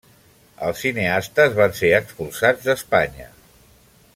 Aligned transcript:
Els 0.67 0.79
cineastes 0.85 1.53
van 1.59 1.75
ser 1.81 1.91
expulsats 1.99 2.67
d'Espanya. 2.71 3.29